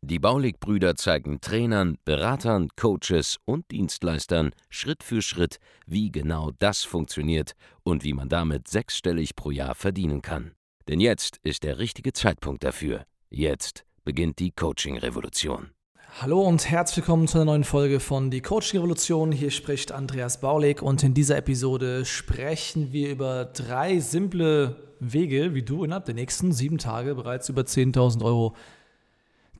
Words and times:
Die 0.00 0.18
Baulig-Brüder 0.18 0.96
zeigen 0.96 1.40
Trainern, 1.40 1.98
Beratern, 2.04 2.68
Coaches 2.76 3.38
und 3.44 3.70
Dienstleistern 3.70 4.52
Schritt 4.70 5.02
für 5.02 5.22
Schritt, 5.22 5.58
wie 5.86 6.10
genau 6.10 6.50
das 6.58 6.82
funktioniert 6.82 7.52
und 7.82 8.04
wie 8.04 8.12
man 8.12 8.28
damit 8.28 8.68
sechsstellig 8.68 9.36
pro 9.36 9.50
Jahr 9.50 9.74
verdienen 9.74 10.22
kann. 10.22 10.52
Denn 10.88 11.00
jetzt 11.00 11.38
ist 11.42 11.62
der 11.62 11.78
richtige 11.78 12.12
Zeitpunkt 12.12 12.64
dafür. 12.64 13.04
Jetzt 13.30 13.84
beginnt 14.04 14.38
die 14.38 14.50
Coaching-Revolution. 14.50 15.70
Hallo 16.20 16.42
und 16.42 16.68
herzlich 16.68 16.98
willkommen 16.98 17.26
zu 17.26 17.38
einer 17.38 17.46
neuen 17.46 17.64
Folge 17.64 17.98
von 17.98 18.30
Die 18.30 18.42
Coaching 18.42 18.80
Revolution. 18.80 19.32
Hier 19.32 19.50
spricht 19.50 19.92
Andreas 19.92 20.40
Baulig 20.40 20.82
und 20.82 21.02
in 21.02 21.14
dieser 21.14 21.38
Episode 21.38 22.04
sprechen 22.04 22.92
wir 22.92 23.10
über 23.10 23.46
drei 23.46 23.98
simple 23.98 24.76
Wege, 25.00 25.54
wie 25.54 25.62
du 25.62 25.84
innerhalb 25.84 26.04
der 26.04 26.14
nächsten 26.14 26.52
sieben 26.52 26.76
Tage 26.76 27.14
bereits 27.14 27.48
über 27.48 27.62
10.000 27.62 28.22
Euro 28.22 28.54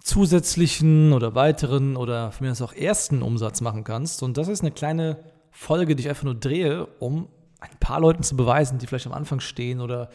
zusätzlichen 0.05 1.12
oder 1.12 1.34
weiteren 1.34 1.97
oder 1.97 2.33
mir 2.41 2.51
aus 2.51 2.62
auch 2.62 2.73
ersten 2.73 3.23
Umsatz 3.23 3.60
machen 3.60 3.84
kannst. 3.84 4.23
Und 4.23 4.37
das 4.37 4.48
ist 4.48 4.60
eine 4.60 4.73
kleine 4.73 5.19
Folge, 5.51 5.95
die 5.95 6.02
ich 6.02 6.09
einfach 6.09 6.24
nur 6.24 6.34
drehe, 6.34 6.87
um 6.98 7.29
ein 7.60 7.77
paar 7.79 8.01
Leuten 8.01 8.23
zu 8.23 8.37
beweisen, 8.37 8.79
die 8.79 8.87
vielleicht 8.87 9.07
am 9.07 9.12
Anfang 9.12 9.41
stehen 9.41 9.80
oder 9.80 10.10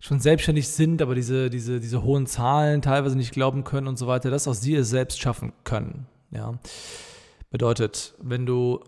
schon 0.00 0.18
selbstständig 0.18 0.68
sind, 0.68 1.00
aber 1.00 1.14
diese, 1.14 1.48
diese, 1.48 1.78
diese 1.78 2.02
hohen 2.02 2.26
Zahlen 2.26 2.82
teilweise 2.82 3.16
nicht 3.16 3.32
glauben 3.32 3.62
können 3.62 3.86
und 3.86 3.96
so 3.96 4.08
weiter, 4.08 4.30
dass 4.30 4.48
auch 4.48 4.54
sie 4.54 4.74
es 4.74 4.90
selbst 4.90 5.20
schaffen 5.20 5.52
können. 5.62 6.06
Ja. 6.32 6.58
Bedeutet, 7.50 8.14
wenn 8.20 8.44
du 8.44 8.80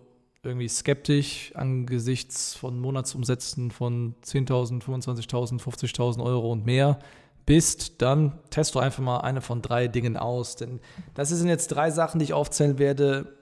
irgendwie 0.42 0.68
skeptisch 0.68 1.52
angesichts 1.54 2.54
von 2.54 2.78
Monatsumsätzen 2.80 3.70
von 3.70 4.14
10.000, 4.24 4.82
25.000, 4.82 5.60
50.000 5.60 6.22
Euro 6.22 6.52
und 6.52 6.66
mehr 6.66 6.98
bist, 7.46 8.00
dann 8.02 8.38
test 8.50 8.74
du 8.74 8.78
einfach 8.78 9.02
mal 9.02 9.18
eine 9.18 9.40
von 9.40 9.62
drei 9.62 9.88
Dingen 9.88 10.16
aus. 10.16 10.56
Denn 10.56 10.80
das 11.14 11.28
sind 11.28 11.48
jetzt 11.48 11.68
drei 11.68 11.90
Sachen, 11.90 12.18
die 12.18 12.24
ich 12.24 12.32
aufzählen 12.32 12.78
werde. 12.78 13.36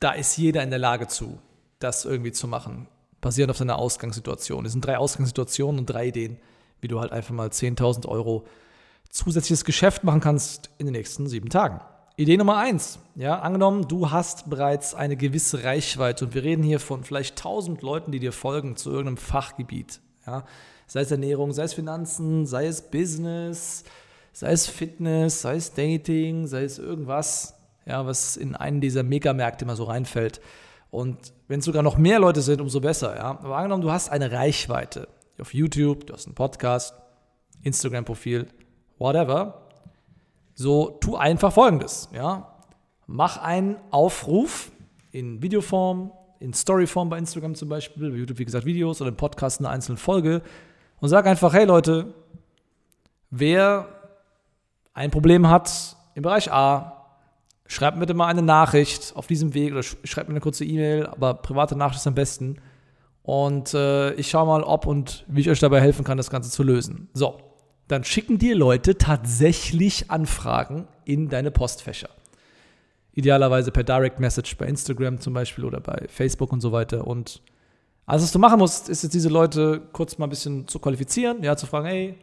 Da 0.00 0.12
ist 0.12 0.36
jeder 0.36 0.62
in 0.62 0.70
der 0.70 0.78
Lage 0.78 1.08
zu, 1.08 1.38
das 1.78 2.04
irgendwie 2.04 2.32
zu 2.32 2.48
machen. 2.48 2.88
Basierend 3.20 3.50
auf 3.50 3.56
seiner 3.56 3.78
Ausgangssituation. 3.78 4.64
Es 4.64 4.72
sind 4.72 4.84
drei 4.84 4.98
Ausgangssituationen 4.98 5.80
und 5.80 5.86
drei 5.86 6.06
Ideen, 6.06 6.38
wie 6.80 6.88
du 6.88 7.00
halt 7.00 7.12
einfach 7.12 7.34
mal 7.34 7.48
10.000 7.48 8.06
Euro 8.06 8.46
zusätzliches 9.10 9.64
Geschäft 9.64 10.04
machen 10.04 10.20
kannst 10.20 10.70
in 10.78 10.86
den 10.86 10.92
nächsten 10.92 11.26
sieben 11.26 11.48
Tagen. 11.48 11.80
Idee 12.16 12.36
Nummer 12.36 12.56
eins, 12.56 12.98
ja, 13.14 13.38
angenommen, 13.38 13.86
du 13.86 14.10
hast 14.10 14.50
bereits 14.50 14.94
eine 14.94 15.16
gewisse 15.16 15.62
Reichweite 15.62 16.24
und 16.24 16.34
wir 16.34 16.42
reden 16.42 16.64
hier 16.64 16.80
von 16.80 17.04
vielleicht 17.04 17.38
1000 17.38 17.80
Leuten, 17.80 18.10
die 18.10 18.18
dir 18.18 18.32
folgen 18.32 18.76
zu 18.76 18.90
irgendeinem 18.90 19.18
Fachgebiet, 19.18 20.00
ja 20.26 20.44
sei 20.88 21.02
es 21.02 21.10
Ernährung, 21.10 21.52
sei 21.52 21.64
es 21.64 21.74
Finanzen, 21.74 22.46
sei 22.46 22.66
es 22.66 22.82
Business, 22.82 23.84
sei 24.32 24.50
es 24.52 24.66
Fitness, 24.66 25.42
sei 25.42 25.56
es 25.56 25.74
Dating, 25.74 26.46
sei 26.46 26.64
es 26.64 26.78
irgendwas, 26.78 27.54
ja, 27.86 28.04
was 28.06 28.36
in 28.36 28.56
einen 28.56 28.80
dieser 28.80 29.02
Megamärkte 29.02 29.64
immer 29.64 29.76
so 29.76 29.84
reinfällt. 29.84 30.40
Und 30.90 31.32
wenn 31.46 31.60
es 31.60 31.66
sogar 31.66 31.82
noch 31.82 31.98
mehr 31.98 32.18
Leute 32.18 32.40
sind, 32.40 32.60
umso 32.60 32.80
besser. 32.80 33.16
Ja? 33.16 33.30
Aber 33.42 33.56
angenommen, 33.56 33.82
du 33.82 33.90
hast 33.90 34.08
eine 34.08 34.32
Reichweite 34.32 35.08
auf 35.38 35.54
YouTube, 35.54 36.06
du 36.06 36.14
hast 36.14 36.26
einen 36.26 36.34
Podcast, 36.34 36.94
Instagram-Profil, 37.62 38.46
whatever. 38.98 39.68
So, 40.54 40.98
tu 41.00 41.16
einfach 41.16 41.52
folgendes. 41.52 42.08
Ja? 42.14 42.56
Mach 43.06 43.36
einen 43.36 43.76
Aufruf 43.90 44.72
in 45.12 45.42
Videoform, 45.42 46.12
in 46.40 46.54
Storyform 46.54 47.10
bei 47.10 47.18
Instagram 47.18 47.54
zum 47.54 47.68
Beispiel, 47.68 48.10
bei 48.10 48.16
YouTube, 48.16 48.38
wie 48.38 48.44
gesagt, 48.44 48.64
Videos 48.64 49.00
oder 49.00 49.10
im 49.10 49.16
Podcast 49.16 49.60
eine 49.60 49.68
einzelne 49.68 49.98
Folge 49.98 50.42
und 51.00 51.08
sag 51.08 51.26
einfach, 51.26 51.52
hey 51.52 51.64
Leute, 51.64 52.14
wer 53.30 53.88
ein 54.94 55.10
Problem 55.10 55.48
hat 55.48 55.96
im 56.14 56.22
Bereich 56.22 56.50
A, 56.52 57.06
schreibt 57.66 57.96
mir 57.96 58.00
bitte 58.00 58.14
mal 58.14 58.26
eine 58.26 58.42
Nachricht 58.42 59.12
auf 59.14 59.26
diesem 59.26 59.54
Weg 59.54 59.72
oder 59.72 59.82
schreibt 59.82 60.28
mir 60.28 60.32
eine 60.32 60.40
kurze 60.40 60.64
E-Mail, 60.64 61.06
aber 61.06 61.34
private 61.34 61.76
Nachricht 61.76 62.00
ist 62.00 62.06
am 62.06 62.14
besten. 62.14 62.56
Und 63.22 63.74
äh, 63.74 64.14
ich 64.14 64.30
schaue 64.30 64.46
mal, 64.46 64.62
ob 64.62 64.86
und 64.86 65.24
wie 65.28 65.42
ich 65.42 65.50
euch 65.50 65.60
dabei 65.60 65.80
helfen 65.80 66.04
kann, 66.04 66.16
das 66.16 66.30
Ganze 66.30 66.50
zu 66.50 66.62
lösen. 66.62 67.08
So, 67.12 67.38
dann 67.86 68.02
schicken 68.02 68.38
dir 68.38 68.56
Leute 68.56 68.96
tatsächlich 68.96 70.10
Anfragen 70.10 70.88
in 71.04 71.28
deine 71.28 71.50
Postfächer. 71.50 72.08
Idealerweise 73.12 73.70
per 73.70 73.84
Direct 73.84 74.18
Message 74.18 74.56
bei 74.56 74.66
Instagram 74.66 75.20
zum 75.20 75.34
Beispiel 75.34 75.64
oder 75.64 75.80
bei 75.80 76.06
Facebook 76.08 76.52
und 76.52 76.60
so 76.60 76.72
weiter. 76.72 77.06
Und 77.06 77.42
also 78.08 78.24
was 78.24 78.32
du 78.32 78.38
machen 78.38 78.58
musst, 78.58 78.88
ist 78.88 79.02
jetzt 79.02 79.12
diese 79.12 79.28
Leute 79.28 79.82
kurz 79.92 80.16
mal 80.16 80.26
ein 80.26 80.30
bisschen 80.30 80.66
zu 80.66 80.78
qualifizieren, 80.78 81.42
ja, 81.42 81.56
zu 81.56 81.66
fragen, 81.66 81.86
hey, 81.86 82.14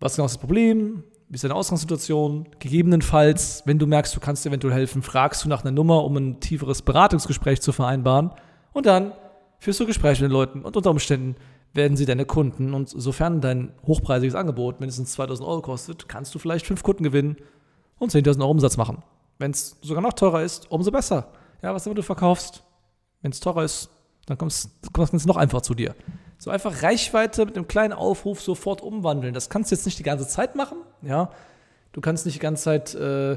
was 0.00 0.16
genau 0.16 0.26
ist 0.26 0.34
das 0.34 0.40
Problem? 0.40 1.04
Wie 1.28 1.36
ist 1.36 1.44
deine 1.44 1.54
Ausgangssituation? 1.54 2.48
Gegebenenfalls, 2.58 3.62
wenn 3.66 3.78
du 3.78 3.86
merkst, 3.86 4.16
du 4.16 4.18
kannst 4.18 4.44
eventuell 4.44 4.74
helfen, 4.74 5.02
fragst 5.02 5.44
du 5.44 5.48
nach 5.48 5.62
einer 5.62 5.70
Nummer, 5.70 6.02
um 6.04 6.16
ein 6.16 6.40
tieferes 6.40 6.82
Beratungsgespräch 6.82 7.60
zu 7.60 7.70
vereinbaren. 7.70 8.32
Und 8.72 8.86
dann 8.86 9.12
führst 9.60 9.78
du 9.78 9.86
Gespräche 9.86 10.24
mit 10.24 10.32
den 10.32 10.32
Leuten 10.32 10.62
und 10.62 10.76
unter 10.76 10.90
Umständen 10.90 11.36
werden 11.72 11.96
sie 11.96 12.04
deine 12.04 12.24
Kunden. 12.24 12.74
Und 12.74 12.88
sofern 12.88 13.40
dein 13.40 13.72
hochpreisiges 13.86 14.34
Angebot 14.34 14.80
mindestens 14.80 15.12
2000 15.12 15.48
Euro 15.48 15.62
kostet, 15.62 16.08
kannst 16.08 16.34
du 16.34 16.40
vielleicht 16.40 16.66
fünf 16.66 16.82
Kunden 16.82 17.04
gewinnen 17.04 17.36
und 18.00 18.10
10.000 18.10 18.40
Euro 18.40 18.50
Umsatz 18.50 18.76
machen. 18.76 19.04
Wenn 19.38 19.52
es 19.52 19.76
sogar 19.80 20.02
noch 20.02 20.14
teurer 20.14 20.42
ist, 20.42 20.68
umso 20.72 20.90
besser. 20.90 21.28
Ja, 21.62 21.72
was 21.72 21.86
immer 21.86 21.94
du 21.94 22.02
verkaufst, 22.02 22.64
wenn 23.22 23.30
es 23.30 23.38
teurer 23.38 23.62
ist, 23.62 23.90
dann 24.30 24.38
kommt 24.92 25.14
es 25.14 25.26
noch 25.26 25.36
einfach 25.36 25.60
zu 25.62 25.74
dir. 25.74 25.94
So 26.38 26.50
einfach 26.50 26.82
Reichweite 26.82 27.44
mit 27.44 27.56
einem 27.56 27.68
kleinen 27.68 27.92
Aufruf 27.92 28.40
sofort 28.40 28.80
umwandeln. 28.80 29.34
Das 29.34 29.50
kannst 29.50 29.70
du 29.70 29.74
jetzt 29.74 29.84
nicht 29.84 29.98
die 29.98 30.04
ganze 30.04 30.26
Zeit 30.26 30.56
machen. 30.56 30.78
Ja? 31.02 31.30
Du 31.92 32.00
kannst 32.00 32.24
nicht 32.24 32.36
die 32.36 32.40
ganze 32.40 32.64
Zeit 32.64 32.94
äh, 32.94 33.36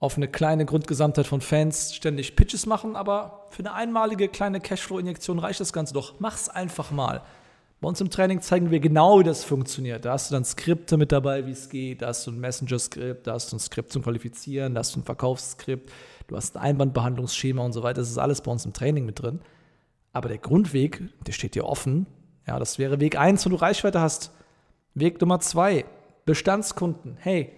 auf 0.00 0.16
eine 0.16 0.28
kleine 0.28 0.66
Grundgesamtheit 0.66 1.26
von 1.26 1.40
Fans 1.40 1.94
ständig 1.94 2.36
Pitches 2.36 2.66
machen, 2.66 2.96
aber 2.96 3.46
für 3.48 3.60
eine 3.60 3.72
einmalige 3.72 4.28
kleine 4.28 4.60
Cashflow-Injektion 4.60 5.38
reicht 5.38 5.60
das 5.60 5.72
Ganze 5.72 5.94
doch. 5.94 6.20
Mach's 6.20 6.48
einfach 6.48 6.90
mal. 6.90 7.22
Bei 7.80 7.88
uns 7.88 8.00
im 8.00 8.10
Training 8.10 8.40
zeigen 8.40 8.70
wir 8.70 8.80
genau, 8.80 9.20
wie 9.20 9.24
das 9.24 9.44
funktioniert. 9.44 10.04
Da 10.04 10.12
hast 10.12 10.30
du 10.30 10.34
dann 10.34 10.44
Skripte 10.44 10.96
mit 10.96 11.12
dabei, 11.12 11.46
wie 11.46 11.52
es 11.52 11.68
geht. 11.68 12.02
Da 12.02 12.08
hast 12.08 12.26
du 12.26 12.32
ein 12.32 12.40
Messenger-Skript, 12.40 13.26
da 13.26 13.32
hast 13.32 13.52
du 13.52 13.56
ein 13.56 13.60
Skript 13.60 13.92
zum 13.92 14.02
Qualifizieren, 14.02 14.74
da 14.74 14.80
hast 14.80 14.94
du 14.94 15.00
ein 15.00 15.04
Verkaufsskript, 15.04 15.90
du 16.26 16.36
hast 16.36 16.56
ein 16.56 16.62
Einwandbehandlungsschema 16.62 17.62
und 17.62 17.72
so 17.72 17.82
weiter. 17.82 18.00
Das 18.00 18.10
ist 18.10 18.18
alles 18.18 18.40
bei 18.40 18.50
uns 18.50 18.64
im 18.64 18.72
Training 18.72 19.06
mit 19.06 19.22
drin. 19.22 19.40
Aber 20.14 20.28
der 20.28 20.38
Grundweg, 20.38 21.02
der 21.26 21.32
steht 21.32 21.56
dir 21.56 21.66
offen. 21.66 22.06
Ja, 22.46 22.58
das 22.58 22.78
wäre 22.78 23.00
Weg 23.00 23.18
1, 23.18 23.44
wenn 23.44 23.50
du 23.50 23.56
Reichweite 23.56 24.00
hast. 24.00 24.30
Weg 24.94 25.20
Nummer 25.20 25.40
2, 25.40 25.84
Bestandskunden. 26.24 27.16
Hey, 27.18 27.52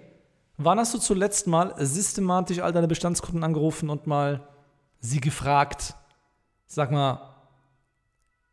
wann 0.56 0.78
hast 0.78 0.94
du 0.94 0.98
zuletzt 0.98 1.46
mal 1.46 1.74
systematisch 1.78 2.60
all 2.60 2.72
deine 2.72 2.88
Bestandskunden 2.88 3.44
angerufen 3.44 3.90
und 3.90 4.06
mal 4.06 4.48
sie 5.00 5.20
gefragt? 5.20 5.94
Sag 6.66 6.90
mal, 6.90 7.34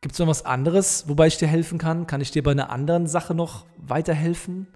gibt 0.02 0.14
es 0.14 0.20
noch 0.20 0.28
was 0.28 0.46
anderes, 0.46 1.08
wobei 1.08 1.28
ich 1.28 1.38
dir 1.38 1.48
helfen 1.48 1.78
kann? 1.78 2.06
Kann 2.06 2.20
ich 2.20 2.30
dir 2.30 2.44
bei 2.44 2.52
einer 2.52 2.72
anderen 2.72 3.08
Sache 3.08 3.34
noch 3.34 3.66
weiterhelfen? 3.78 4.68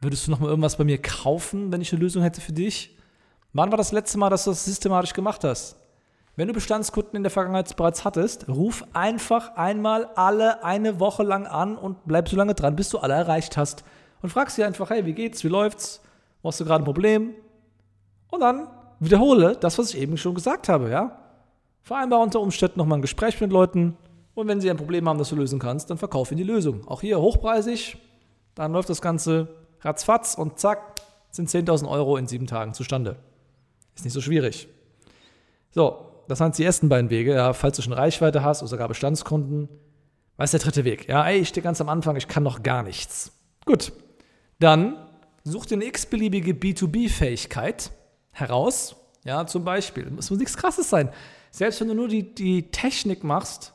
Würdest 0.00 0.26
du 0.26 0.30
noch 0.30 0.38
mal 0.38 0.48
irgendwas 0.48 0.76
bei 0.76 0.84
mir 0.84 1.02
kaufen, 1.02 1.72
wenn 1.72 1.80
ich 1.80 1.92
eine 1.92 2.00
Lösung 2.00 2.22
hätte 2.22 2.40
für 2.40 2.52
dich? 2.52 2.96
Wann 3.52 3.72
war 3.72 3.76
das 3.76 3.90
letzte 3.90 4.16
Mal, 4.16 4.30
dass 4.30 4.44
du 4.44 4.50
das 4.50 4.64
systematisch 4.64 5.12
gemacht 5.12 5.42
hast? 5.42 5.79
Wenn 6.36 6.48
du 6.48 6.54
Bestandskunden 6.54 7.16
in 7.16 7.22
der 7.22 7.30
Vergangenheit 7.30 7.74
bereits 7.76 8.04
hattest, 8.04 8.48
ruf 8.48 8.84
einfach 8.92 9.56
einmal 9.56 10.06
alle 10.14 10.64
eine 10.64 11.00
Woche 11.00 11.22
lang 11.22 11.46
an 11.46 11.76
und 11.76 11.98
bleib 12.06 12.28
so 12.28 12.36
lange 12.36 12.54
dran, 12.54 12.76
bis 12.76 12.88
du 12.88 12.98
alle 12.98 13.14
erreicht 13.14 13.56
hast. 13.56 13.84
Und 14.22 14.30
frag 14.30 14.50
sie 14.50 14.64
einfach, 14.64 14.90
hey, 14.90 15.04
wie 15.06 15.12
geht's, 15.12 15.44
wie 15.44 15.48
läuft's? 15.48 16.00
Wo 16.42 16.48
hast 16.48 16.60
du 16.60 16.64
gerade 16.64 16.82
ein 16.82 16.86
Problem? 16.86 17.34
Und 18.30 18.40
dann 18.40 18.68
wiederhole 19.00 19.56
das, 19.56 19.78
was 19.78 19.92
ich 19.92 20.00
eben 20.00 20.16
schon 20.16 20.34
gesagt 20.34 20.68
habe, 20.68 20.90
ja? 20.90 21.18
Vereinbare 21.82 22.22
unter 22.22 22.40
Umständen 22.40 22.78
nochmal 22.78 22.98
ein 22.98 23.02
Gespräch 23.02 23.40
mit 23.40 23.50
Leuten 23.50 23.96
und 24.34 24.48
wenn 24.48 24.60
sie 24.60 24.70
ein 24.70 24.76
Problem 24.76 25.08
haben, 25.08 25.18
das 25.18 25.30
du 25.30 25.36
lösen 25.36 25.58
kannst, 25.58 25.90
dann 25.90 25.98
verkauf 25.98 26.30
ihnen 26.30 26.38
die 26.38 26.44
Lösung. 26.44 26.86
Auch 26.86 27.00
hier 27.00 27.20
hochpreisig, 27.20 27.96
dann 28.54 28.72
läuft 28.72 28.88
das 28.88 29.02
Ganze 29.02 29.48
ratzfatz 29.80 30.34
und 30.34 30.58
zack, 30.58 31.00
sind 31.30 31.48
10.000 31.48 31.88
Euro 31.88 32.16
in 32.16 32.26
sieben 32.26 32.46
Tagen 32.46 32.74
zustande. 32.74 33.16
Ist 33.94 34.04
nicht 34.04 34.14
so 34.14 34.20
schwierig. 34.20 34.68
So, 35.70 36.09
das 36.30 36.38
sind 36.38 36.56
die 36.56 36.64
ersten 36.64 36.88
beiden 36.88 37.10
Wege. 37.10 37.34
Ja, 37.34 37.52
falls 37.52 37.76
du 37.76 37.82
schon 37.82 37.92
Reichweite 37.92 38.44
hast 38.44 38.62
oder 38.62 38.68
sogar 38.68 38.86
Bestandskunden. 38.88 39.68
Was 40.36 40.54
ist 40.54 40.62
der 40.62 40.70
dritte 40.70 40.84
Weg? 40.84 41.08
Ja, 41.08 41.26
ey, 41.26 41.40
ich 41.40 41.48
stehe 41.48 41.62
ganz 41.62 41.80
am 41.80 41.88
Anfang, 41.88 42.16
ich 42.16 42.28
kann 42.28 42.42
noch 42.42 42.62
gar 42.62 42.82
nichts. 42.82 43.32
Gut, 43.66 43.92
dann 44.60 44.96
such 45.44 45.66
dir 45.66 45.74
eine 45.74 45.86
x-beliebige 45.86 46.52
B2B-Fähigkeit 46.52 47.90
heraus. 48.30 48.96
Ja, 49.24 49.44
zum 49.46 49.64
Beispiel, 49.64 50.10
es 50.18 50.30
muss 50.30 50.38
nichts 50.38 50.56
Krasses 50.56 50.88
sein. 50.88 51.10
Selbst 51.50 51.80
wenn 51.80 51.88
du 51.88 51.94
nur 51.94 52.08
die, 52.08 52.34
die 52.34 52.70
Technik 52.70 53.24
machst, 53.24 53.74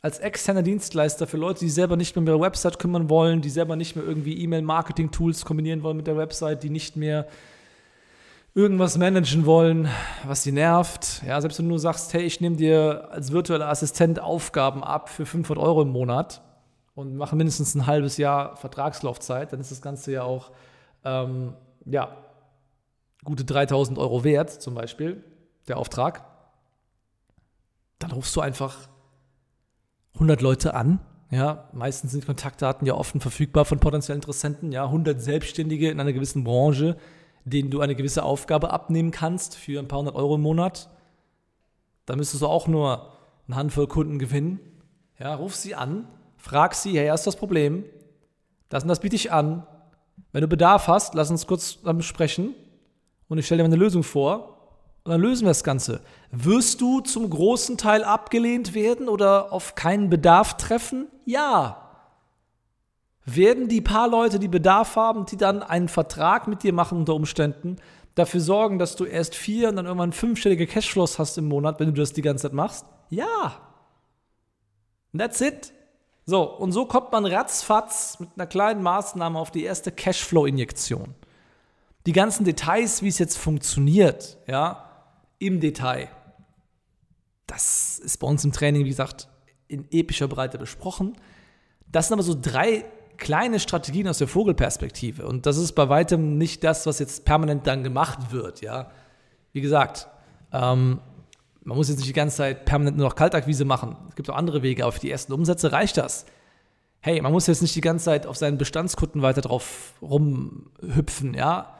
als 0.00 0.20
externer 0.20 0.62
Dienstleister 0.62 1.26
für 1.26 1.36
Leute, 1.36 1.60
die 1.60 1.70
selber 1.70 1.96
nicht 1.96 2.14
mehr 2.14 2.22
um 2.22 2.28
ihre 2.28 2.40
Website 2.40 2.78
kümmern 2.78 3.10
wollen, 3.10 3.42
die 3.42 3.50
selber 3.50 3.74
nicht 3.74 3.96
mehr 3.96 4.04
irgendwie 4.04 4.40
E-Mail-Marketing-Tools 4.40 5.44
kombinieren 5.44 5.82
wollen 5.82 5.96
mit 5.96 6.06
der 6.06 6.16
Website, 6.16 6.62
die 6.62 6.70
nicht 6.70 6.96
mehr 6.96 7.26
irgendwas 8.58 8.98
managen 8.98 9.46
wollen, 9.46 9.88
was 10.24 10.42
sie 10.42 10.50
nervt. 10.50 11.22
Ja, 11.24 11.40
selbst 11.40 11.60
wenn 11.60 11.66
du 11.66 11.70
nur 11.70 11.78
sagst, 11.78 12.12
hey, 12.12 12.22
ich 12.22 12.40
nehme 12.40 12.56
dir 12.56 13.08
als 13.12 13.30
virtueller 13.30 13.68
Assistent 13.68 14.18
Aufgaben 14.18 14.82
ab 14.82 15.08
für 15.08 15.26
500 15.26 15.64
Euro 15.64 15.82
im 15.82 15.90
Monat 15.90 16.42
und 16.96 17.14
mache 17.14 17.36
mindestens 17.36 17.76
ein 17.76 17.86
halbes 17.86 18.16
Jahr 18.16 18.56
Vertragslaufzeit, 18.56 19.52
dann 19.52 19.60
ist 19.60 19.70
das 19.70 19.80
Ganze 19.80 20.10
ja 20.10 20.24
auch, 20.24 20.50
ähm, 21.04 21.54
ja, 21.84 22.16
gute 23.22 23.44
3000 23.44 23.96
Euro 23.96 24.24
wert, 24.24 24.50
zum 24.50 24.74
Beispiel, 24.74 25.22
der 25.68 25.76
Auftrag. 25.76 26.24
Dann 28.00 28.10
rufst 28.10 28.34
du 28.34 28.40
einfach 28.40 28.88
100 30.14 30.40
Leute 30.42 30.74
an. 30.74 30.98
Ja, 31.30 31.68
meistens 31.72 32.10
sind 32.10 32.26
Kontaktdaten 32.26 32.88
ja 32.88 32.94
offen 32.94 33.20
verfügbar 33.20 33.64
von 33.64 33.78
potenziellen 33.78 34.18
Interessenten. 34.18 34.72
Ja, 34.72 34.86
100 34.86 35.20
Selbstständige 35.20 35.90
in 35.90 36.00
einer 36.00 36.12
gewissen 36.12 36.42
Branche, 36.42 36.96
denen 37.48 37.70
du 37.70 37.80
eine 37.80 37.94
gewisse 37.94 38.22
Aufgabe 38.22 38.70
abnehmen 38.70 39.10
kannst 39.10 39.56
für 39.56 39.78
ein 39.78 39.88
paar 39.88 40.00
hundert 40.00 40.16
Euro 40.16 40.36
im 40.36 40.42
Monat. 40.42 40.88
Da 42.06 42.16
müsstest 42.16 42.42
du 42.42 42.46
auch 42.46 42.66
nur 42.66 43.12
eine 43.46 43.56
Handvoll 43.56 43.86
Kunden 43.86 44.18
gewinnen. 44.18 44.60
Ja, 45.18 45.34
ruf 45.34 45.54
sie 45.54 45.74
an, 45.74 46.06
frag 46.36 46.74
sie, 46.74 46.98
hey, 46.98 47.12
ist 47.12 47.26
das 47.26 47.36
Problem? 47.36 47.84
Das 48.68 48.82
und 48.82 48.88
das 48.88 49.00
biete 49.00 49.16
ich 49.16 49.32
an. 49.32 49.66
Wenn 50.32 50.42
du 50.42 50.48
Bedarf 50.48 50.88
hast, 50.88 51.14
lass 51.14 51.30
uns 51.30 51.46
kurz 51.46 51.78
sprechen 52.00 52.54
und 53.28 53.38
ich 53.38 53.46
stelle 53.46 53.62
dir 53.62 53.66
eine 53.66 53.76
Lösung 53.76 54.02
vor 54.02 54.58
und 55.04 55.12
dann 55.12 55.20
lösen 55.20 55.44
wir 55.44 55.50
das 55.50 55.64
Ganze. 55.64 56.00
Wirst 56.30 56.80
du 56.80 57.00
zum 57.00 57.30
großen 57.30 57.78
Teil 57.78 58.04
abgelehnt 58.04 58.74
werden 58.74 59.08
oder 59.08 59.52
auf 59.52 59.74
keinen 59.74 60.10
Bedarf 60.10 60.56
treffen? 60.56 61.08
Ja. 61.24 61.87
Werden 63.30 63.68
die 63.68 63.82
paar 63.82 64.08
Leute, 64.08 64.38
die 64.38 64.48
Bedarf 64.48 64.96
haben, 64.96 65.26
die 65.26 65.36
dann 65.36 65.62
einen 65.62 65.88
Vertrag 65.88 66.48
mit 66.48 66.62
dir 66.62 66.72
machen 66.72 66.96
unter 66.96 67.14
Umständen, 67.14 67.76
dafür 68.14 68.40
sorgen, 68.40 68.78
dass 68.78 68.96
du 68.96 69.04
erst 69.04 69.34
vier 69.34 69.68
und 69.68 69.76
dann 69.76 69.84
irgendwann 69.84 70.12
fünfstellige 70.12 70.66
Cashflows 70.66 71.18
hast 71.18 71.36
im 71.36 71.46
Monat, 71.46 71.78
wenn 71.78 71.88
du 71.88 72.00
das 72.00 72.14
die 72.14 72.22
ganze 72.22 72.42
Zeit 72.42 72.54
machst? 72.54 72.86
Ja. 73.10 73.60
That's 75.16 75.42
it. 75.42 75.74
So, 76.24 76.42
und 76.42 76.72
so 76.72 76.86
kommt 76.86 77.12
man 77.12 77.26
ratzfatz 77.26 78.18
mit 78.18 78.30
einer 78.36 78.46
kleinen 78.46 78.82
Maßnahme 78.82 79.38
auf 79.38 79.50
die 79.50 79.64
erste 79.64 79.92
Cashflow-Injektion. 79.92 81.14
Die 82.06 82.12
ganzen 82.12 82.44
Details, 82.44 83.02
wie 83.02 83.08
es 83.08 83.18
jetzt 83.18 83.36
funktioniert, 83.36 84.38
ja, 84.46 84.88
im 85.38 85.60
Detail. 85.60 86.08
Das 87.46 87.98
ist 87.98 88.16
bei 88.18 88.26
uns 88.26 88.42
im 88.44 88.52
Training, 88.52 88.86
wie 88.86 88.90
gesagt, 88.90 89.28
in 89.68 89.86
epischer 89.90 90.28
Breite 90.28 90.56
besprochen. 90.56 91.18
Das 91.90 92.08
sind 92.08 92.14
aber 92.14 92.22
so 92.22 92.34
drei 92.40 92.86
kleine 93.18 93.60
Strategien 93.60 94.08
aus 94.08 94.18
der 94.18 94.28
Vogelperspektive. 94.28 95.26
Und 95.26 95.44
das 95.44 95.56
ist 95.58 95.72
bei 95.72 95.88
weitem 95.88 96.38
nicht 96.38 96.64
das, 96.64 96.86
was 96.86 96.98
jetzt 96.98 97.24
permanent 97.24 97.66
dann 97.66 97.84
gemacht 97.84 98.32
wird. 98.32 98.62
Ja? 98.62 98.90
Wie 99.52 99.60
gesagt, 99.60 100.08
ähm, 100.52 101.00
man 101.62 101.76
muss 101.76 101.88
jetzt 101.88 101.98
nicht 101.98 102.08
die 102.08 102.14
ganze 102.14 102.38
Zeit 102.38 102.64
permanent 102.64 102.96
nur 102.96 103.08
noch 103.08 103.14
Kaltakquise 103.14 103.64
machen. 103.64 103.96
Es 104.08 104.16
gibt 104.16 104.30
auch 104.30 104.36
andere 104.36 104.62
Wege, 104.62 104.84
aber 104.84 104.92
für 104.92 105.00
die 105.00 105.10
ersten 105.10 105.32
Umsätze 105.32 105.72
reicht 105.72 105.98
das. 105.98 106.24
Hey, 107.00 107.20
man 107.20 107.32
muss 107.32 107.46
jetzt 107.46 107.62
nicht 107.62 107.74
die 107.74 107.80
ganze 107.80 108.06
Zeit 108.06 108.26
auf 108.26 108.36
seinen 108.36 108.58
Bestandskunden 108.58 109.22
weiter 109.22 109.42
drauf 109.42 109.92
rumhüpfen, 110.00 111.34
ja. 111.34 111.74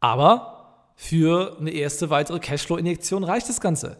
Aber 0.00 0.84
für 0.96 1.56
eine 1.58 1.70
erste 1.70 2.10
weitere 2.10 2.38
Cashflow-Injektion 2.38 3.24
reicht 3.24 3.48
das 3.48 3.60
Ganze. 3.60 3.96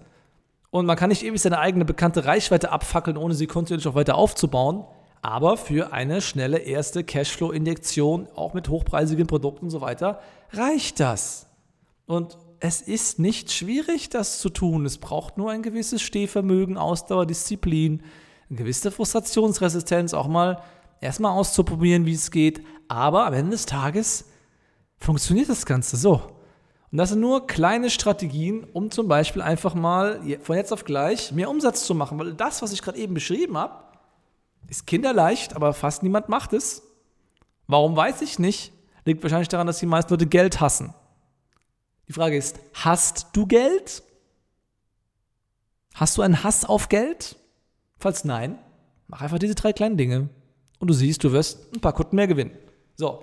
Und 0.70 0.87
man 0.87 0.96
kann 0.96 1.08
nicht 1.08 1.25
ewig 1.25 1.40
seine 1.40 1.58
eigene 1.58 1.85
bekannte 1.85 2.25
Reichweite 2.25 2.70
abfackeln, 2.70 3.17
ohne 3.17 3.35
sie 3.35 3.46
kontinuierlich 3.46 3.88
auch 3.88 3.94
weiter 3.94 4.17
aufzubauen. 4.17 4.85
Aber 5.22 5.56
für 5.56 5.92
eine 5.92 6.20
schnelle 6.20 6.58
erste 6.58 7.04
Cashflow-Injektion, 7.04 8.26
auch 8.34 8.54
mit 8.54 8.69
hochpreisigen 8.69 9.28
Produkten 9.28 9.66
und 9.66 9.70
so 9.70 9.80
weiter, 9.80 10.20
reicht 10.50 10.98
das. 10.98 11.46
Und 12.06 12.36
es 12.58 12.80
ist 12.80 13.20
nicht 13.20 13.52
schwierig, 13.52 14.08
das 14.08 14.40
zu 14.40 14.48
tun. 14.48 14.84
Es 14.84 14.98
braucht 14.98 15.38
nur 15.38 15.52
ein 15.52 15.62
gewisses 15.62 16.02
Stehvermögen, 16.02 16.76
Ausdauer, 16.76 17.24
Disziplin, 17.24 18.02
eine 18.50 18.58
gewisse 18.58 18.90
Frustrationsresistenz, 18.90 20.12
auch 20.12 20.26
mal 20.26 20.60
erstmal 21.00 21.32
auszuprobieren, 21.32 22.04
wie 22.04 22.14
es 22.14 22.32
geht. 22.32 22.60
Aber 22.88 23.25
am 23.25 23.34
Ende 23.34 23.52
des 23.52 23.66
Tages 23.66 24.25
funktioniert 24.98 25.48
das 25.48 25.66
Ganze 25.66 25.96
so. 25.96 26.20
Und 26.90 26.98
das 26.98 27.10
sind 27.10 27.20
nur 27.20 27.46
kleine 27.46 27.90
Strategien, 27.90 28.66
um 28.72 28.90
zum 28.90 29.06
Beispiel 29.06 29.40
einfach 29.40 29.75
mal 29.75 30.20
von 30.42 30.56
jetzt 30.56 30.72
auf 30.72 30.84
gleich 30.84 31.30
mehr 31.30 31.48
Umsatz 31.48 31.86
zu 31.86 31.94
machen. 31.94 32.18
Weil 32.18 32.34
das, 32.34 32.60
was 32.60 32.72
ich 32.72 32.82
gerade 32.82 32.98
eben 32.98 33.14
beschrieben 33.14 33.56
habe, 33.56 33.91
ist 34.69 34.87
kinderleicht, 34.87 35.55
aber 35.55 35.75
fast 35.75 36.03
niemand 36.03 36.29
macht 36.29 36.53
es. 36.53 36.82
Warum 37.67 37.97
weiß 37.97 38.23
ich 38.23 38.38
nicht? 38.38 38.73
Liegt 39.05 39.23
wahrscheinlich 39.23 39.49
daran, 39.49 39.67
dass 39.67 39.79
die 39.79 39.87
meisten 39.87 40.12
Leute 40.12 40.26
Geld 40.26 40.61
hassen. 40.61 40.94
Die 42.09 42.12
Frage 42.12 42.37
ist, 42.37 42.59
hast 42.75 43.29
du 43.32 43.47
Geld? 43.47 44.03
Hast 45.94 46.17
du 46.17 46.23
einen 46.23 46.43
Hass 46.43 46.64
auf 46.64 46.88
Geld? 46.88 47.37
Falls 47.99 48.25
nein, 48.25 48.59
mach 49.09 49.20
einfach 49.20 49.38
diese 49.38 49.55
drei 49.55 49.73
kleinen 49.73 49.97
Dinge 49.97 50.29
und 50.79 50.88
du 50.88 50.94
siehst, 50.94 51.23
du 51.25 51.32
wirst 51.32 51.75
ein 51.75 51.81
paar 51.81 51.93
Kunden 51.93 52.17
mehr 52.17 52.26
gewinnen. 52.26 52.56
So, 52.97 53.23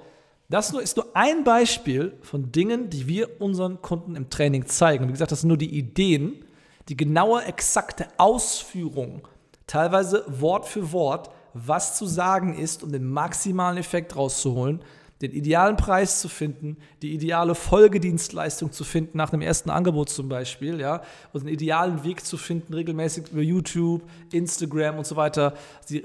das 0.50 0.72
ist 0.74 0.98
nur 0.98 1.08
ein 1.14 1.44
Beispiel 1.44 2.18
von 2.22 2.52
Dingen, 2.52 2.90
die 2.90 3.08
wir 3.08 3.42
unseren 3.42 3.82
Kunden 3.82 4.16
im 4.16 4.30
Training 4.30 4.66
zeigen. 4.66 5.08
Wie 5.08 5.12
gesagt, 5.12 5.32
das 5.32 5.42
sind 5.42 5.50
nur 5.50 5.58
die 5.58 5.78
Ideen, 5.78 6.46
die 6.88 6.98
genaue, 6.98 7.44
exakte 7.44 8.08
Ausführung, 8.18 9.28
teilweise 9.70 10.26
Wort 10.28 10.66
für 10.66 10.92
Wort, 10.92 11.30
was 11.54 11.98
zu 11.98 12.06
sagen 12.06 12.58
ist, 12.58 12.84
um 12.84 12.92
den 12.92 13.10
maximalen 13.10 13.78
Effekt 13.78 14.16
rauszuholen, 14.16 14.82
den 15.22 15.32
idealen 15.32 15.76
Preis 15.76 16.22
zu 16.22 16.30
finden, 16.30 16.78
die 17.02 17.14
ideale 17.14 17.54
Folgedienstleistung 17.54 18.72
zu 18.72 18.84
finden, 18.84 19.18
nach 19.18 19.30
dem 19.30 19.42
ersten 19.42 19.70
Angebot 19.70 20.10
zum 20.10 20.30
Beispiel, 20.30 20.80
ja, 20.80 21.02
und 21.34 21.44
den 21.44 21.50
idealen 21.50 22.04
Weg 22.04 22.26
zu 22.26 22.38
finden, 22.38 22.74
regelmäßig 22.74 23.32
über 23.32 23.42
YouTube, 23.42 24.02
Instagram 24.32 24.98
und 24.98 25.06
so 25.06 25.18
weiter, 25.18 25.54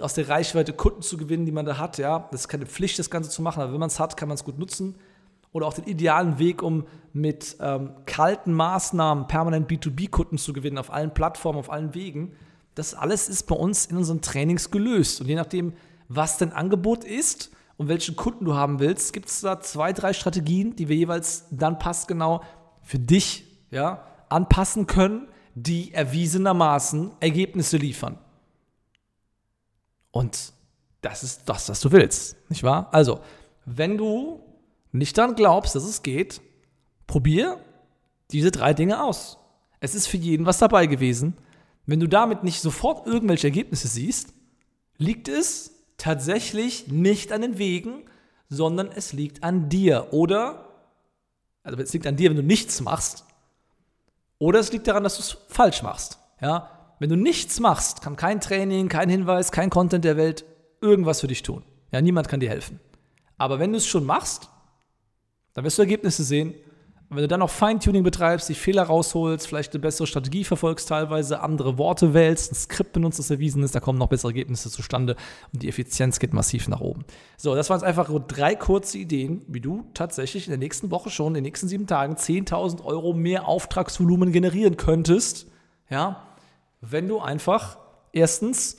aus 0.01 0.15
der 0.15 0.29
Reichweite 0.29 0.73
Kunden 0.73 1.03
zu 1.03 1.17
gewinnen, 1.17 1.47
die 1.47 1.53
man 1.53 1.65
da 1.65 1.79
hat, 1.79 1.99
ja. 1.99 2.29
Das 2.33 2.43
ist 2.43 2.49
keine 2.49 2.67
Pflicht, 2.67 2.99
das 2.99 3.09
Ganze 3.09 3.31
zu 3.31 3.41
machen, 3.41 3.63
aber 3.63 3.73
wenn 3.73 3.81
man 3.81 3.89
es 3.89 4.01
hat, 4.01 4.17
kann 4.17 4.29
man 4.29 4.35
es 4.35 4.45
gut 4.45 4.59
nutzen. 4.59 4.97
Oder 5.53 5.67
auch 5.67 5.75
den 5.75 5.85
idealen 5.85 6.41
Weg, 6.41 6.63
um 6.63 6.85
mit 7.13 7.57
ähm, 7.61 7.91
kalten 8.07 8.53
Maßnahmen 8.53 9.29
permanent 9.29 9.71
B2B-Kunden 9.71 10.37
zu 10.37 10.53
gewinnen, 10.53 10.79
auf 10.79 10.93
allen 10.93 11.15
Plattformen, 11.15 11.61
auf 11.61 11.71
allen 11.71 11.95
Wegen. 11.95 12.33
Das 12.75 12.95
alles 12.95 13.29
ist 13.29 13.45
bei 13.45 13.55
uns 13.55 13.87
in 13.87 13.97
unseren 13.97 14.21
Trainings 14.21 14.71
gelöst. 14.71 15.21
Und 15.21 15.29
je 15.29 15.35
nachdem, 15.35 15.75
was 16.09 16.39
dein 16.39 16.53
Angebot 16.53 17.05
ist, 17.05 17.51
und 17.77 17.89
welchen 17.89 18.17
Kunden 18.17 18.45
du 18.45 18.55
haben 18.55 18.79
willst, 18.79 19.13
gibt 19.13 19.29
es 19.29 19.41
da 19.41 19.61
zwei, 19.61 19.93
drei 19.93 20.13
Strategien, 20.13 20.77
die 20.77 20.89
wir 20.89 20.97
jeweils 20.97 21.47
dann 21.51 21.79
passgenau 21.79 22.43
für 22.83 22.99
dich 22.99 23.45
ja, 23.71 24.05
anpassen 24.29 24.87
können, 24.87 25.29
die 25.55 25.93
erwiesenermaßen 25.93 27.13
Ergebnisse 27.21 27.77
liefern. 27.77 28.19
Und 30.11 30.53
das 31.01 31.23
ist 31.23 31.49
das, 31.49 31.69
was 31.69 31.81
du 31.81 31.91
willst, 31.93 32.37
nicht 32.49 32.63
wahr? 32.63 32.89
Also, 32.93 33.21
wenn 33.65 33.99
du 33.99 34.41
nicht 34.93 35.19
daran 35.19 35.35
glaubst, 35.35 35.75
dass 35.75 35.85
es 35.85 36.03
geht, 36.03 36.41
probier 37.07 37.59
diese 38.31 38.51
drei 38.51 38.73
Dinge 38.75 39.03
aus. 39.03 39.39
Es 39.81 39.95
ist 39.95 40.07
für 40.07 40.17
jeden 40.17 40.47
was 40.47 40.59
dabei 40.59 40.87
gewesen. 40.87 41.37
Wenn 41.87 42.01
du 42.01 42.09
damit 42.09 42.45
nicht 42.45 42.61
sofort 42.61 43.07
irgendwelche 43.07 43.49
Ergebnisse 43.49 43.89
siehst, 43.89 44.33
liegt 44.97 45.29
es 45.29 45.73
tatsächlich 45.97 46.89
nicht 46.89 47.33
an 47.33 47.43
den 47.43 47.59
Wegen, 47.59 48.05
sondern 48.49 48.89
es 48.89 49.13
liegt 49.13 49.43
an 49.43 49.69
dir. 49.69 50.13
Oder, 50.13 50.69
also 51.63 51.81
es 51.81 51.93
liegt 51.93 52.07
an 52.07 52.17
dir, 52.17 52.31
wenn 52.31 52.37
du 52.37 52.43
nichts 52.43 52.81
machst, 52.81 53.25
oder 54.39 54.61
es 54.61 54.73
liegt 54.73 54.87
daran, 54.87 55.05
dass 55.05 55.17
du 55.17 55.21
es 55.23 55.37
falsch 55.49 55.83
machst. 55.83 56.19
Ja? 56.41 56.71
Wenn 56.99 57.11
du 57.11 57.17
nichts 57.17 57.61
machst, 57.61 58.03
kann 58.03 58.17
kein 58.17 58.41
Training, 58.41 58.89
kein 58.89 59.09
Hinweis, 59.09 59.53
kein 59.53 59.71
Content 59.71 60.05
der 60.05 60.17
Welt 60.17 60.45
irgendwas 60.81 61.21
für 61.21 61.29
dich 61.29 61.43
tun. 61.43 61.65
Ja, 61.93 62.01
niemand 62.01 62.29
kann 62.29 62.41
dir 62.41 62.51
helfen. 62.51 62.81
Aber 63.39 63.59
wenn 63.59 63.73
du 63.73 63.79
es 63.79 63.87
schon 63.87 64.05
machst, 64.05 64.49
dann 65.55 65.65
wirst 65.65 65.79
du 65.79 65.83
Ergebnisse 65.83 66.25
sehen 66.25 66.55
wenn 67.17 67.23
du 67.23 67.29
dann 67.29 67.41
noch 67.41 67.51
Feintuning 67.51 68.03
betreibst, 68.03 68.49
die 68.49 68.55
Fehler 68.55 68.85
rausholst, 68.85 69.47
vielleicht 69.47 69.73
eine 69.73 69.81
bessere 69.81 70.07
Strategie 70.07 70.45
verfolgst, 70.45 70.89
teilweise 70.89 71.41
andere 71.41 71.79
Worte 71.79 72.15
wählst, 72.15 72.53
ein 72.53 72.55
Skript 72.55 72.93
benutzt, 72.93 73.19
das 73.19 73.31
erwiesen 73.31 73.63
ist, 73.63 73.75
da 73.75 73.81
kommen 73.81 73.99
noch 73.99 74.09
bessere 74.09 74.31
Ergebnisse 74.31 74.71
zustande 74.71 75.17
und 75.53 75.63
die 75.63 75.69
Effizienz 75.69 76.19
geht 76.19 76.33
massiv 76.33 76.69
nach 76.69 76.81
oben. 76.81 77.05
So, 77.37 77.55
das 77.55 77.71
waren 77.71 77.79
jetzt 77.79 77.87
einfach 77.87 78.09
nur 78.09 78.21
drei 78.21 78.55
kurze 78.55 78.99
Ideen, 78.99 79.43
wie 79.49 79.61
du 79.61 79.85
tatsächlich 79.95 80.47
in 80.47 80.51
der 80.51 80.59
nächsten 80.59 80.91
Woche 80.91 81.11
schon, 81.11 81.29
in 81.29 81.35
den 81.35 81.45
nächsten 81.45 81.69
sieben 81.69 81.87
Tagen 81.87 82.15
10.000 82.15 82.85
Euro 82.85 83.13
mehr 83.13 83.49
Auftragsvolumen 83.49 84.33
generieren 84.33 84.77
könntest. 84.77 85.47
Ja, 85.91 86.23
wenn 86.81 87.09
du 87.09 87.21
einfach 87.21 87.79
erstens 88.13 88.79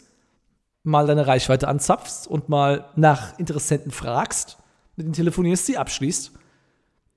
mal 0.83 1.07
deine 1.07 1.27
Reichweite 1.27 1.67
anzapfst 1.67 2.27
und 2.27 2.49
mal 2.49 2.89
nach 2.95 3.37
Interessenten 3.39 3.91
fragst, 3.91 4.57
mit 4.95 5.05
denen 5.05 5.13
telefonierst, 5.13 5.65
sie 5.65 5.77
abschließt 5.77 6.31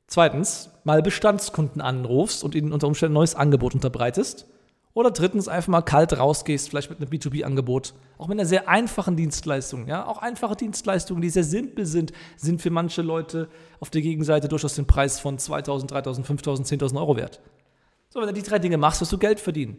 Zweitens, 0.08 0.70
mal 0.84 1.02
Bestandskunden 1.02 1.82
anrufst 1.82 2.42
und 2.42 2.54
ihnen 2.54 2.72
unter 2.72 2.86
Umständen 2.86 3.12
ein 3.12 3.20
neues 3.20 3.34
Angebot 3.34 3.74
unterbreitest. 3.74 4.46
Oder 4.94 5.10
drittens 5.10 5.48
einfach 5.48 5.68
mal 5.68 5.82
kalt 5.82 6.18
rausgehst, 6.18 6.70
vielleicht 6.70 6.88
mit 6.88 6.98
einem 6.98 7.10
B2B-Angebot, 7.10 7.92
auch 8.16 8.26
mit 8.26 8.36
einer 8.36 8.48
sehr 8.48 8.68
einfachen 8.68 9.16
Dienstleistung. 9.16 9.86
Ja? 9.86 10.06
Auch 10.06 10.18
einfache 10.18 10.56
Dienstleistungen, 10.56 11.20
die 11.20 11.28
sehr 11.28 11.44
simpel 11.44 11.84
sind, 11.84 12.12
sind 12.36 12.62
für 12.62 12.70
manche 12.70 13.02
Leute 13.02 13.48
auf 13.80 13.90
der 13.90 14.00
Gegenseite 14.00 14.48
durchaus 14.48 14.74
den 14.74 14.86
Preis 14.86 15.20
von 15.20 15.38
2.000, 15.38 15.90
3.000, 15.90 16.24
5.000, 16.24 16.80
10.000 16.80 16.98
Euro 16.98 17.16
wert. 17.16 17.40
So, 18.08 18.18
wenn 18.18 18.28
du 18.28 18.32
die 18.32 18.42
drei 18.42 18.58
Dinge 18.58 18.78
machst, 18.78 19.02
wirst 19.02 19.12
du 19.12 19.18
Geld 19.18 19.38
verdienen. 19.38 19.76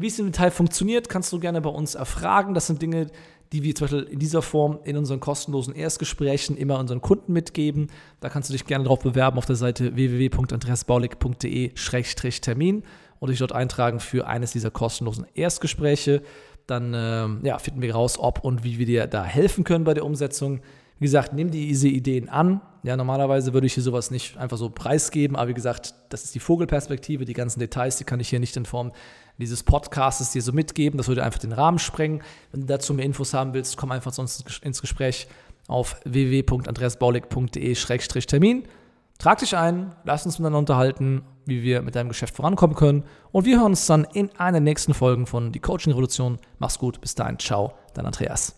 Wie 0.00 0.06
es 0.06 0.16
im 0.20 0.26
Detail 0.26 0.52
funktioniert, 0.52 1.08
kannst 1.08 1.32
du 1.32 1.40
gerne 1.40 1.60
bei 1.60 1.70
uns 1.70 1.96
erfragen. 1.96 2.54
Das 2.54 2.68
sind 2.68 2.80
Dinge, 2.80 3.08
die 3.52 3.64
wir 3.64 3.74
zum 3.74 3.86
Beispiel 3.86 4.04
in 4.04 4.20
dieser 4.20 4.42
Form 4.42 4.78
in 4.84 4.96
unseren 4.96 5.18
kostenlosen 5.18 5.74
Erstgesprächen 5.74 6.56
immer 6.56 6.78
unseren 6.78 7.00
Kunden 7.00 7.32
mitgeben. 7.32 7.88
Da 8.20 8.28
kannst 8.28 8.48
du 8.48 8.52
dich 8.52 8.64
gerne 8.64 8.84
darauf 8.84 9.00
bewerben 9.00 9.38
auf 9.38 9.46
der 9.46 9.56
Seite 9.56 9.96
www.andreasbaulig.de-termin 9.96 12.84
und 13.18 13.30
dich 13.30 13.40
dort 13.40 13.52
eintragen 13.52 13.98
für 13.98 14.28
eines 14.28 14.52
dieser 14.52 14.70
kostenlosen 14.70 15.26
Erstgespräche. 15.34 16.22
Dann 16.68 16.92
ähm, 16.94 17.40
ja, 17.42 17.58
finden 17.58 17.82
wir 17.82 17.92
raus, 17.92 18.20
ob 18.20 18.44
und 18.44 18.62
wie 18.62 18.78
wir 18.78 18.86
dir 18.86 19.08
da 19.08 19.24
helfen 19.24 19.64
können 19.64 19.84
bei 19.84 19.94
der 19.94 20.04
Umsetzung. 20.04 20.60
Wie 20.98 21.04
gesagt, 21.04 21.32
nimm 21.32 21.50
diese 21.50 21.88
Ideen 21.88 22.28
an. 22.28 22.60
Ja, 22.82 22.96
normalerweise 22.96 23.52
würde 23.52 23.66
ich 23.66 23.74
hier 23.74 23.82
sowas 23.82 24.10
nicht 24.10 24.36
einfach 24.36 24.56
so 24.56 24.70
preisgeben, 24.70 25.36
aber 25.36 25.48
wie 25.48 25.54
gesagt, 25.54 25.94
das 26.08 26.24
ist 26.24 26.34
die 26.34 26.40
Vogelperspektive. 26.40 27.24
Die 27.24 27.34
ganzen 27.34 27.60
Details, 27.60 27.96
die 27.96 28.04
kann 28.04 28.20
ich 28.20 28.28
hier 28.28 28.40
nicht 28.40 28.56
in 28.56 28.64
Form 28.64 28.92
dieses 29.38 29.62
Podcasts 29.62 30.32
dir 30.32 30.42
so 30.42 30.52
mitgeben. 30.52 30.98
Das 30.98 31.08
würde 31.08 31.22
einfach 31.22 31.38
den 31.38 31.52
Rahmen 31.52 31.78
sprengen. 31.78 32.22
Wenn 32.50 32.62
du 32.62 32.66
dazu 32.66 32.94
mehr 32.94 33.04
Infos 33.04 33.34
haben 33.34 33.54
willst, 33.54 33.76
komm 33.76 33.92
einfach 33.92 34.12
sonst 34.12 34.60
ins 34.62 34.80
Gespräch 34.80 35.28
auf 35.68 36.00
www.andreasbaulig.de-termin. 36.04 38.64
Trag 39.18 39.38
dich 39.38 39.56
ein, 39.56 39.94
lass 40.04 40.26
uns 40.26 40.38
miteinander 40.38 40.58
unterhalten, 40.60 41.22
wie 41.44 41.62
wir 41.62 41.82
mit 41.82 41.96
deinem 41.96 42.08
Geschäft 42.08 42.36
vorankommen 42.36 42.76
können. 42.76 43.02
Und 43.32 43.46
wir 43.46 43.58
hören 43.58 43.72
uns 43.72 43.84
dann 43.86 44.04
in 44.04 44.30
einer 44.38 44.60
nächsten 44.60 44.94
Folgen 44.94 45.26
von 45.26 45.50
Die 45.52 45.60
Coaching 45.60 45.92
Revolution. 45.92 46.38
Mach's 46.58 46.78
gut, 46.78 47.00
bis 47.00 47.16
dahin, 47.16 47.38
ciao, 47.38 47.72
dein 47.94 48.06
Andreas. 48.06 48.57